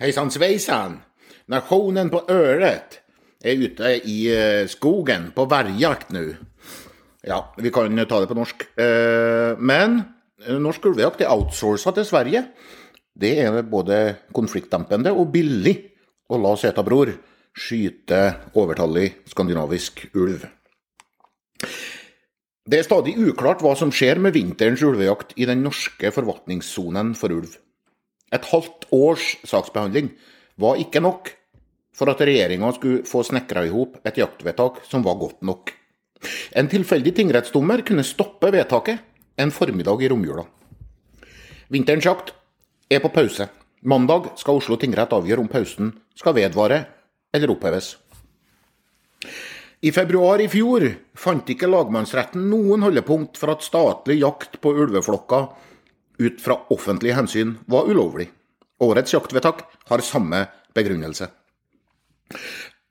[0.00, 0.98] Hejsan svejsan!
[1.46, 3.00] Nationen på öret
[3.44, 6.36] är ute i eh, skogen på vargjakt nu.
[7.22, 8.64] Ja, vi kan ta det på norsk.
[8.78, 10.02] Eh, Men
[10.48, 12.42] norsk ulvejakt er outsourca til Sverige.
[13.14, 15.76] Det er både konfliktdempende og billig
[16.26, 17.14] å la Setabror
[17.54, 20.42] skyte overtallig skandinavisk ulv.
[22.66, 27.30] Det er stadig uklart hva som skjer med vinterens ulvejakt i den norske forvaltningssonen for
[27.30, 27.60] ulv.
[28.34, 30.10] Et halvt års saksbehandling
[30.60, 31.30] var ikke nok
[31.94, 35.70] for at regjeringa skulle få snekra i hop et jaktvedtak som var godt nok.
[36.56, 39.02] En tilfeldig tingrettsdommer kunne stoppe vedtaket
[39.38, 40.46] en formiddag i romjula.
[41.70, 42.32] Vinterens jakt
[42.90, 43.48] er på pause.
[43.84, 46.84] Mandag skal Oslo tingrett avgjøre om pausen skal vedvare
[47.34, 47.94] eller oppheves.
[49.84, 50.86] I februar i fjor
[51.18, 55.50] fant ikke lagmannsretten noen holdepunkt for at statlig jakt på ulveflokker
[56.18, 58.28] ut fra offentlige hensyn var ulovlig.
[58.82, 61.28] Årets jaktvedtak har samme begrunnelse.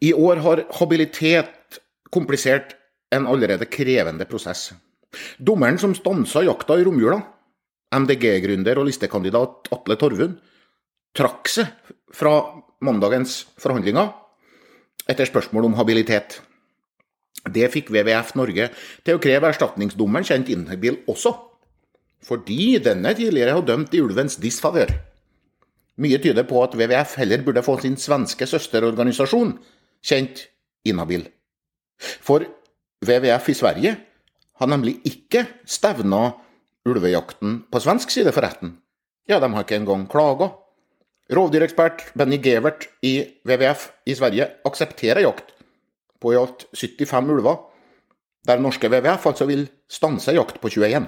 [0.04, 1.80] I år har habilitet
[2.12, 2.76] komplisert
[3.14, 4.72] en allerede krevende prosess.
[5.38, 7.20] Dommeren som stansa jakta i romjula,
[7.94, 10.40] MDG-gründer og listekandidat Atle Torvund,
[11.14, 11.70] trakk seg
[12.14, 12.34] fra
[12.84, 14.10] mandagens forhandlinger
[15.10, 16.40] etter spørsmål om habilitet.
[17.44, 18.70] Det fikk WWF Norge
[19.04, 21.36] til å kreve erstatningsdommeren kjent inhabil også,
[22.24, 24.92] fordi denne tidligere har dømt i ulvens disfavør.
[26.02, 29.58] Mye tyder på at WWF heller burde få sin svenske søsterorganisasjon
[30.04, 30.48] kjent
[30.88, 31.28] inhabil.
[32.00, 32.46] For
[33.04, 33.94] WWF i Sverige
[34.60, 36.32] har nemlig ikke stevna
[36.88, 38.78] ulvejakten på svensk side for retten.
[39.30, 40.50] Ja, de har ikke engang klaga.
[41.32, 43.16] Rovdyrekspert Benny Gevert i
[43.48, 45.54] WWF i Sverige aksepterer jakt
[46.20, 47.60] på i alt 75 ulver,
[48.48, 51.08] der norske WWF altså vil stanse jakt på 21.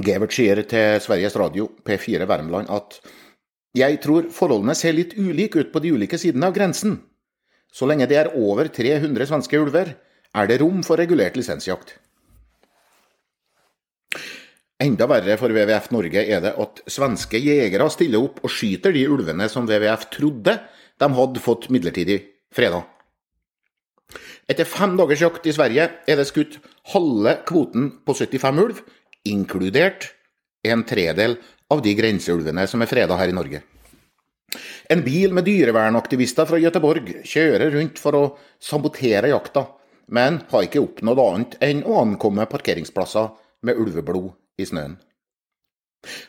[0.00, 3.02] Gevert sier til Sveriges Radio P4 Värmland at
[3.76, 6.96] jeg tror forholdene ser litt ulike ut på de ulike sidene av grensen.
[7.72, 9.94] Så lenge det er over 300 svenske ulver,
[10.32, 11.98] er det rom for regulert lisensjakt.
[14.82, 19.04] Enda verre for WWF Norge er det at svenske jegere stiller opp og skyter de
[19.12, 20.56] ulvene som WWF trodde
[21.00, 22.18] de hadde fått midlertidig
[22.52, 22.82] freda.
[24.50, 26.58] Etter fem dagers jakt i Sverige er det skutt
[26.92, 28.82] halve kvoten på 75 ulv,
[29.28, 30.10] inkludert
[30.62, 31.36] en tredel
[31.72, 33.62] av de grenseulvene som er freda her i Norge.
[34.92, 38.24] En bil med dyrevernaktivister fra Gøteborg kjører rundt for å
[38.60, 39.64] sabotere jakta,
[40.12, 43.30] men har ikke oppnådd annet enn å ankomme parkeringsplasser
[43.64, 44.98] med ulveblod i snøen.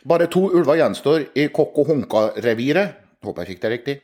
[0.06, 3.96] Bare to ulver gjenstår i Kokk og Honka-reviret, håper jeg fikk det riktig,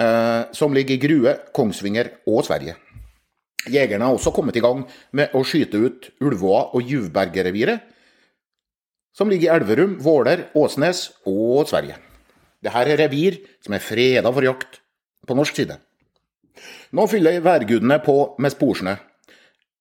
[0.00, 2.78] eh, som ligger i Grue, Kongsvinger og Sverige.
[3.70, 4.82] Jegerne har også kommet i gang
[5.12, 7.91] med å skyte ut Ulvåa og Juvberget-reviret,
[9.16, 11.98] som ligger i Elverum, Våler, Åsnes og Sverige.
[12.62, 14.80] Dette er revir som er freda for jakt
[15.26, 15.78] på norsk side.
[16.92, 18.94] Nå fyller værgudene på med sporsnø.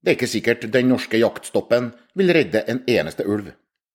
[0.01, 3.51] Det er ikke sikkert den norske jaktstoppen vil redde en eneste ulv,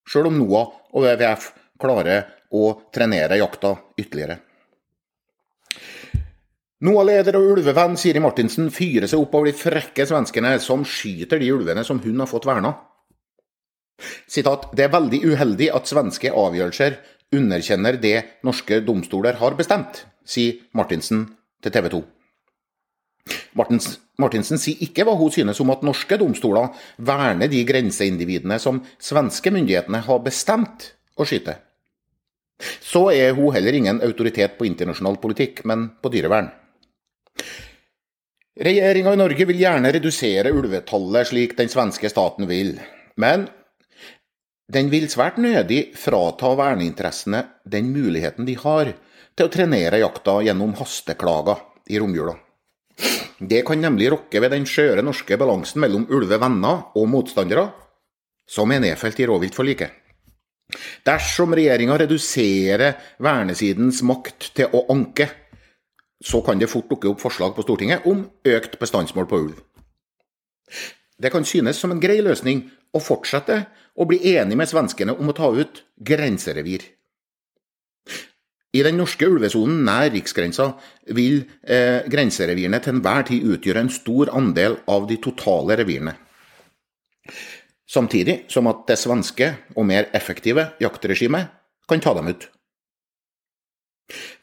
[0.06, 1.48] sjøl om NOAH og WWF
[1.82, 4.38] klarer å trenere jakta ytterligere.
[6.86, 11.48] NOAH-leder og ulvevenn Siri Martinsen fyrer seg opp over de frekke svenskene som skyter de
[11.54, 12.74] ulvene som hun har fått verna.
[14.28, 16.98] Sitat, det er veldig uheldig at svenske avgjørelser
[17.36, 21.26] underkjenner det norske domstoler har bestemt, sier Martinsen
[21.64, 22.02] til TV 2.
[23.58, 26.70] Martins, Martinsen sier ikke hva hun synes om at norske domstoler
[27.08, 31.56] verner de grenseindividene som svenske myndighetene har bestemt å skyte.
[32.80, 36.48] Så er hun heller ingen autoritet på internasjonal politikk, men på dyrevern.
[38.56, 42.78] Regjeringa i Norge vil gjerne redusere ulvetallet slik den svenske staten vil,
[43.20, 43.44] men
[44.72, 48.90] den vil svært nødig frata verneinteressene den muligheten de har
[49.36, 51.62] til å trenere jakta gjennom hasteklager
[51.92, 52.34] i romjula.
[53.38, 57.68] Det kan nemlig rokke ved den skjøre norske balansen mellom ulvevenner og motstandere,
[58.48, 60.02] som er nedfelt i rovviltforliket.
[61.06, 65.28] Dersom regjeringa reduserer vernesidens makt til å anke,
[66.18, 69.60] så kan det fort dukke opp forslag på Stortinget om økt bestandsmål på ulv.
[71.16, 72.64] Det kan synes som en grei løsning
[72.96, 73.62] å fortsette
[73.96, 76.84] å bli enig med svenskene om å ta ut grenserevir.
[78.76, 80.72] I den norske ulvesonen nær riksgrensa
[81.16, 86.16] vil eh, grenserevirene til enhver tid utgjøre en stor andel av de totale revirene.
[87.86, 91.54] Samtidig som at det svenske og mer effektive jaktregimet
[91.88, 92.48] kan ta dem ut.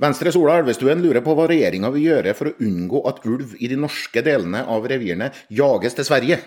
[0.01, 3.69] Venstres Ola Elvestuen lurer på hva regjeringa vil gjøre for å unngå at ulv i
[3.71, 6.39] de norske delene av revirene jages til Sverige.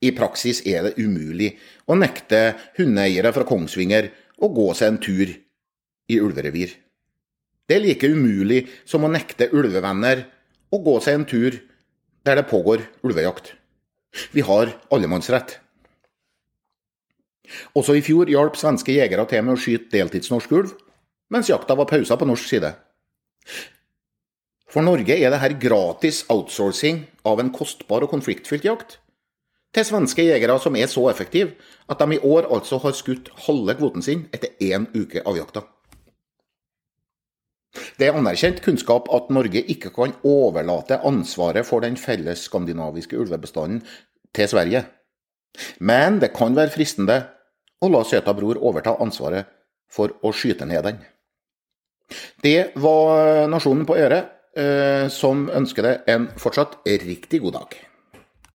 [0.00, 1.52] I praksis er det umulig
[1.84, 4.08] å nekte hundeeiere fra Kongsvinger
[4.40, 5.32] å gå seg en tur
[6.10, 6.72] i ulverevir.
[7.68, 10.24] Det er like umulig som å nekte ulvevenner
[10.72, 11.58] å gå seg en tur
[12.24, 13.52] der det pågår ulvejakt.
[14.32, 15.58] Vi har allemannsrett.
[17.76, 20.72] Også i fjor hjalp svenske jegere til med å skyte deltidsnorsk ulv,
[21.30, 22.72] mens jakta var pausa på norsk side.
[24.70, 29.00] For Norge er det her gratis outsourcing av en kostbar og konfliktfylt jakt
[29.74, 31.54] til svenske jegere som er så effektive
[31.90, 35.64] at de i år altså har skutt halve kvoten sin etter én uke av jakta.
[37.98, 43.84] Det er anerkjent kunnskap at Norge ikke kan overlate ansvaret for den felles skandinaviske ulvebestanden
[44.34, 44.84] til Sverige.
[45.78, 47.20] Men det kan være fristende
[47.80, 49.46] å la Søta Bror overta ansvaret
[49.90, 50.98] for å skyte ned den.
[52.42, 57.89] Det var Nasjonen på øret, eh, som ønsker deg en fortsatt riktig god dag.